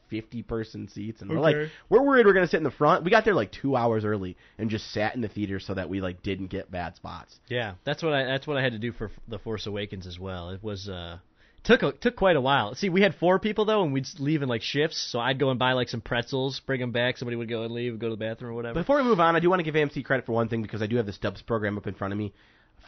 50 0.10 0.44
person 0.44 0.88
seats 0.90 1.22
and 1.22 1.32
we're 1.32 1.40
like 1.40 1.56
we're 1.90 2.04
worried 2.04 2.28
we're 2.28 2.34
going 2.34 2.46
to 2.46 2.52
sit 2.52 2.58
in 2.58 2.64
the 2.64 2.70
front. 2.70 3.04
We 3.04 3.10
got 3.10 3.26
there 3.26 3.34
like 3.34 3.52
2 3.52 3.76
hours 3.76 4.06
early 4.06 4.38
and 4.60 4.70
just 4.70 4.92
sat 4.92 5.16
in 5.16 5.22
the 5.22 5.28
theater 5.28 5.60
so 5.60 5.74
that 5.74 5.90
we 5.90 6.02
like 6.02 6.22
didn't 6.22 6.48
get 6.48 6.70
bad 6.70 6.96
spots. 6.96 7.40
Yeah, 7.48 7.76
that's 7.84 8.04
what 8.04 8.14
I 8.14 8.24
that's 8.26 8.46
what 8.46 8.56
I 8.56 8.62
had 8.62 8.74
to 8.74 8.78
do 8.78 8.92
for 8.92 9.10
The 9.28 9.40
Force 9.40 9.66
Awakens 9.66 10.06
as 10.06 10.20
well. 10.20 10.52
It 10.52 10.62
was 10.62 10.88
uh 10.88 11.18
Took 11.64 11.84
a, 11.84 11.92
took 11.94 12.18
quite 12.18 12.36
a 12.36 12.42
while. 12.42 12.76
See, 12.76 12.90
we 12.90 13.02
had 13.02 13.16
four 13.16 13.40
people 13.40 13.64
though, 13.66 13.84
and 13.84 13.94
we'd 13.94 14.08
leave 14.20 14.42
in 14.42 14.50
like 14.50 14.62
shifts. 14.62 14.98
So 15.12 15.20
I'd 15.20 15.40
go 15.40 15.50
and 15.50 15.58
buy 15.58 15.74
like 15.74 15.88
some 15.88 16.02
pretzels, 16.02 16.60
bring 16.60 16.82
them 16.82 16.92
back. 16.92 17.18
Somebody 17.18 17.38
would 17.38 17.48
go 17.48 17.64
and 17.64 17.74
leave, 17.74 17.98
go 18.00 18.10
to 18.10 18.16
the 18.16 18.20
bathroom 18.20 18.52
or 18.52 18.56
whatever. 18.56 18.82
Before 18.82 18.98
we 18.98 19.04
move 19.04 19.20
on, 19.22 19.36
I 19.36 19.40
do 19.40 19.50
want 19.50 19.62
to 19.62 19.64
give 19.64 19.76
AMC 19.76 20.04
credit 20.04 20.26
for 20.26 20.34
one 20.34 20.50
thing 20.50 20.62
because 20.62 20.82
I 20.82 20.88
do 20.88 20.98
have 20.98 21.06
the 21.06 21.14
Stubs 21.14 21.42
program 21.42 21.78
up 21.78 21.88
in 21.88 21.94
front 21.94 22.12
of 22.12 22.18
me. 22.18 22.34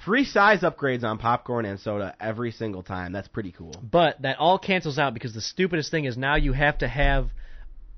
Free 0.04 0.26
size 0.26 0.60
upgrades 0.62 1.04
on 1.04 1.18
popcorn 1.18 1.66
and 1.66 1.80
soda 1.80 2.16
every 2.20 2.52
single 2.52 2.84
time. 2.84 3.14
That's 3.14 3.30
pretty 3.30 3.54
cool. 3.54 3.74
But 3.82 4.22
that 4.24 4.40
all 4.40 4.60
cancels 4.60 5.00
out 5.00 5.14
because 5.14 5.34
the 5.34 5.42
stupidest 5.42 5.90
thing 5.90 6.04
is 6.04 6.18
now 6.18 6.36
you 6.36 6.52
have 6.52 6.80
to 6.80 6.88
have. 6.88 7.30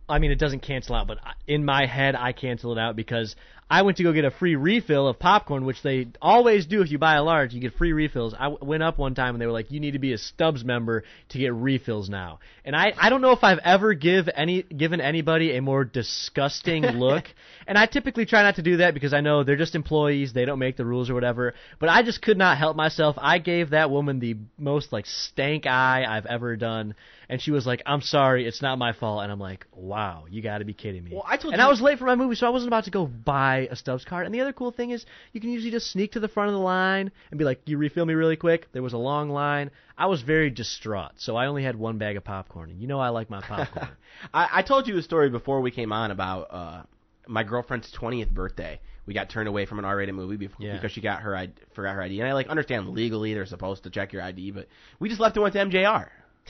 I 0.09 0.19
mean, 0.19 0.31
it 0.31 0.39
doesn't 0.39 0.61
cancel 0.61 0.95
out, 0.95 1.07
but 1.07 1.17
in 1.47 1.65
my 1.65 1.85
head, 1.85 2.15
I 2.15 2.31
cancel 2.31 2.71
it 2.71 2.79
out 2.79 2.95
because 2.95 3.35
I 3.69 3.81
went 3.81 3.97
to 3.97 4.03
go 4.03 4.13
get 4.13 4.23
a 4.23 4.31
free 4.31 4.55
refill 4.55 5.09
of 5.09 5.19
popcorn, 5.19 5.65
which 5.65 5.81
they 5.81 6.07
always 6.21 6.65
do 6.65 6.81
if 6.81 6.89
you 6.89 6.97
buy 6.97 7.15
a 7.15 7.23
large. 7.23 7.53
You 7.53 7.59
get 7.59 7.73
free 7.73 7.91
refills. 7.91 8.33
I 8.33 8.43
w- 8.45 8.63
went 8.63 8.81
up 8.81 8.97
one 8.97 9.13
time 9.13 9.35
and 9.35 9.41
they 9.41 9.45
were 9.45 9.51
like, 9.51 9.71
"You 9.71 9.81
need 9.81 9.91
to 9.91 9.99
be 9.99 10.13
a 10.13 10.17
Stubs 10.17 10.63
member 10.63 11.03
to 11.29 11.37
get 11.37 11.53
refills 11.53 12.09
now." 12.09 12.39
And 12.63 12.77
I, 12.77 12.93
I 12.97 13.09
don't 13.09 13.19
know 13.19 13.31
if 13.31 13.43
I've 13.43 13.59
ever 13.59 13.93
give 13.93 14.29
any 14.33 14.63
given 14.63 15.01
anybody 15.01 15.57
a 15.57 15.61
more 15.61 15.83
disgusting 15.83 16.83
look. 16.97 17.25
and 17.67 17.77
I 17.77 17.87
typically 17.87 18.25
try 18.25 18.41
not 18.41 18.55
to 18.55 18.61
do 18.61 18.77
that 18.77 18.93
because 18.93 19.13
I 19.13 19.19
know 19.19 19.43
they're 19.43 19.57
just 19.57 19.75
employees; 19.75 20.31
they 20.31 20.45
don't 20.45 20.59
make 20.59 20.77
the 20.77 20.85
rules 20.85 21.09
or 21.09 21.13
whatever. 21.13 21.53
But 21.77 21.89
I 21.89 22.03
just 22.03 22.21
could 22.21 22.37
not 22.37 22.57
help 22.57 22.77
myself. 22.77 23.17
I 23.19 23.39
gave 23.39 23.71
that 23.71 23.91
woman 23.91 24.19
the 24.19 24.37
most 24.57 24.93
like 24.93 25.05
stank 25.05 25.67
eye 25.67 26.05
I've 26.07 26.25
ever 26.25 26.55
done, 26.55 26.95
and 27.27 27.41
she 27.41 27.51
was 27.51 27.67
like, 27.67 27.83
"I'm 27.85 28.01
sorry, 28.01 28.47
it's 28.47 28.61
not 28.61 28.77
my 28.77 28.93
fault." 28.93 29.23
And 29.23 29.31
I'm 29.31 29.41
like, 29.41 29.65
"Wow, 29.73 29.96
you 30.29 30.41
got 30.41 30.59
to 30.59 30.65
be 30.65 30.73
kidding 30.73 31.03
me!" 31.03 31.11
Well, 31.13 31.23
I 31.25 31.37
told 31.37 31.53
and 31.53 31.61
I 31.61 31.67
was 31.67 31.81
late 31.81 31.97
for 31.99 32.05
my 32.05 32.15
movie, 32.15 32.35
so 32.35 32.47
I 32.47 32.49
wasn't 32.49 32.69
about 32.69 32.85
to 32.85 32.91
go 32.91 33.05
buy 33.05 33.67
a 33.71 33.75
Stubs 33.75 34.05
card. 34.05 34.25
And 34.25 34.33
the 34.35 34.41
other 34.41 34.53
cool 34.53 34.71
thing 34.71 34.91
is, 34.91 35.05
you 35.33 35.41
can 35.41 35.49
usually 35.49 35.71
just 35.71 35.91
sneak 35.91 36.13
to 36.13 36.19
the 36.19 36.27
front 36.27 36.49
of 36.49 36.53
the 36.53 36.59
line 36.59 37.11
and 37.31 37.37
be 37.37 37.45
like, 37.45 37.61
"You 37.65 37.77
refill 37.77 38.05
me 38.05 38.13
really 38.13 38.35
quick." 38.35 38.67
There 38.73 38.83
was 38.83 38.93
a 38.93 38.97
long 38.97 39.29
line. 39.29 39.71
I 39.97 40.05
was 40.07 40.21
very 40.21 40.49
distraught, 40.49 41.13
so 41.17 41.35
I 41.35 41.47
only 41.47 41.63
had 41.63 41.75
one 41.75 41.97
bag 41.97 42.17
of 42.17 42.23
popcorn. 42.23 42.69
And 42.69 42.79
you 42.81 42.87
know 42.87 42.99
I 42.99 43.09
like 43.09 43.29
my 43.29 43.41
popcorn. 43.41 43.89
I, 44.33 44.47
I 44.53 44.61
told 44.61 44.87
you 44.87 44.97
a 44.97 45.01
story 45.01 45.29
before 45.29 45.61
we 45.61 45.71
came 45.71 45.91
on 45.91 46.11
about 46.11 46.47
uh, 46.51 46.83
my 47.27 47.43
girlfriend's 47.43 47.91
20th 47.99 48.29
birthday. 48.29 48.79
We 49.07 49.13
got 49.13 49.29
turned 49.29 49.47
away 49.47 49.65
from 49.65 49.79
an 49.79 49.85
R-rated 49.85 50.13
movie 50.13 50.35
before, 50.35 50.65
Yeah. 50.65 50.73
because 50.73 50.91
she 50.91 50.99
got 51.01 51.21
her 51.21 51.35
I 51.35 51.49
forgot 51.73 51.95
her 51.95 52.01
ID. 52.01 52.19
And 52.19 52.29
I 52.29 52.33
like 52.33 52.47
understand 52.47 52.89
legally 52.89 53.33
they're 53.33 53.45
supposed 53.45 53.83
to 53.83 53.89
check 53.89 54.11
your 54.11 54.21
ID, 54.21 54.51
but 54.51 54.67
we 54.99 55.07
just 55.07 55.21
left 55.21 55.37
and 55.37 55.43
went 55.43 55.53
to 55.53 55.59
MJR. 55.65 56.09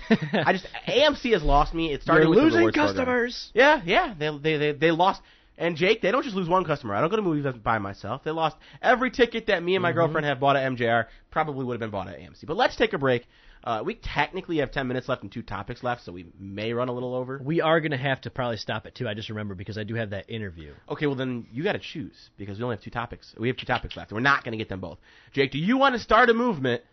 I 0.09 0.53
just 0.53 0.67
AMC 0.87 1.33
has 1.33 1.43
lost 1.43 1.73
me. 1.73 1.93
It 1.93 2.01
started 2.01 2.23
You're 2.25 2.35
losing 2.35 2.59
rewards 2.59 2.75
program. 2.75 2.95
customers. 2.95 3.51
Yeah, 3.53 3.81
yeah. 3.85 4.13
They, 4.17 4.37
they 4.41 4.57
they 4.57 4.71
they 4.73 4.91
lost. 4.91 5.21
And 5.59 5.75
Jake, 5.75 6.03
they 6.03 6.11
don't 6.11 6.21
just 6.23 6.35
lose 6.35 6.47
one 6.47 6.65
customer. 6.65 6.93
I 6.93 7.01
don't 7.01 7.09
go 7.09 7.15
to 7.15 7.21
movies 7.23 7.51
by 7.63 7.79
myself. 7.79 8.23
They 8.23 8.29
lost 8.29 8.57
every 8.79 9.09
ticket 9.09 9.47
that 9.47 9.63
me 9.63 9.75
and 9.75 9.81
my 9.81 9.91
girlfriend 9.91 10.27
have 10.27 10.39
bought 10.39 10.55
at 10.55 10.71
MJR. 10.71 11.05
Probably 11.31 11.65
would 11.65 11.73
have 11.73 11.79
been 11.79 11.89
bought 11.89 12.07
at 12.07 12.19
AMC. 12.19 12.45
But 12.45 12.57
let's 12.57 12.75
take 12.75 12.93
a 12.93 12.99
break. 12.99 13.25
Uh, 13.63 13.81
we 13.83 13.95
technically 13.95 14.57
have 14.59 14.71
10 14.71 14.87
minutes 14.87 15.09
left 15.09 15.23
and 15.23 15.31
two 15.31 15.41
topics 15.41 15.83
left, 15.83 16.03
so 16.05 16.11
we 16.11 16.27
may 16.39 16.73
run 16.73 16.89
a 16.89 16.91
little 16.93 17.15
over. 17.15 17.41
We 17.43 17.59
are 17.59 17.81
gonna 17.81 17.97
have 17.97 18.21
to 18.21 18.29
probably 18.29 18.57
stop 18.57 18.85
it 18.85 18.93
too. 18.93 19.07
I 19.07 19.15
just 19.15 19.29
remember 19.29 19.55
because 19.55 19.79
I 19.79 19.83
do 19.83 19.95
have 19.95 20.11
that 20.11 20.29
interview. 20.29 20.73
Okay, 20.89 21.07
well 21.07 21.15
then 21.15 21.47
you 21.51 21.63
got 21.63 21.73
to 21.73 21.79
choose 21.79 22.29
because 22.37 22.59
we 22.59 22.63
only 22.63 22.75
have 22.75 22.83
two 22.83 22.91
topics. 22.91 23.33
We 23.37 23.47
have 23.47 23.57
two 23.57 23.65
topics 23.65 23.97
left. 23.97 24.11
and 24.11 24.15
We're 24.15 24.21
not 24.21 24.43
going 24.43 24.51
to 24.51 24.57
get 24.59 24.69
them 24.69 24.79
both. 24.79 24.99
Jake, 25.33 25.51
do 25.51 25.57
you 25.57 25.77
want 25.77 25.95
to 25.95 25.99
start 25.99 26.29
a 26.29 26.35
movement, 26.35 26.83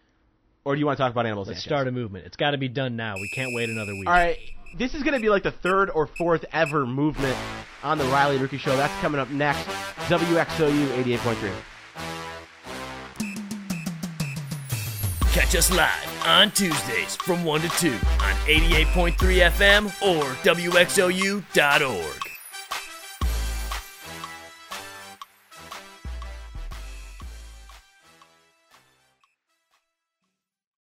or 0.65 0.75
do 0.75 0.81
you 0.81 0.87
want 0.87 0.97
to 0.97 1.03
talk 1.03 1.13
about 1.13 1.27
animals? 1.27 1.49
Let's 1.49 1.61
Sanchez? 1.61 1.69
start 1.71 1.89
a 1.89 1.93
movement. 1.93 2.27
It's 2.27 2.37
got 2.37 2.53
to 2.53 2.59
be 2.59 2.69
done 2.69 2.97
now. 2.97 3.17
We 3.17 3.29
can't 3.29 3.55
wait 3.55 3.69
another 3.69 3.93
week. 3.95 4.07
All 4.09 4.15
right, 4.15 4.39
this 4.77 4.95
is 4.95 5.03
going 5.03 5.15
to 5.15 5.21
be 5.21 5.29
like 5.29 5.43
the 5.43 5.51
third 5.53 5.91
or 5.91 6.07
fourth 6.07 6.45
ever 6.53 6.87
movement 6.87 7.37
on 7.83 7.99
the 7.99 8.05
Riley 8.05 8.39
Rookie 8.39 8.59
Show. 8.59 8.77
That's 8.77 8.95
coming 9.01 9.21
up 9.21 9.31
next. 9.31 9.65
WXOU 10.09 10.87
88.3. 11.05 11.51
Catch 15.33 15.57
us 15.57 15.71
live 15.73 16.27
on 16.27 16.51
Tuesdays 16.53 17.17
from 17.17 17.45
1 17.45 17.61
to 17.63 17.69
2 17.71 17.89
on 17.93 18.35
88.3 18.47 19.15
FM 19.51 19.87
or 20.01 20.23
WXOU.org. 20.45 22.24